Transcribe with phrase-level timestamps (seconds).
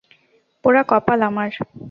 [0.63, 1.49] পোড়া কপাল আমার!